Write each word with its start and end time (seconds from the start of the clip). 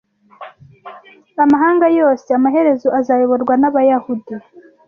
amahanga 1.43 1.85
yose 1.99 2.27
amaherezo 2.37 2.87
azayoborwa 2.99 3.53
nabayahudi 3.61 4.33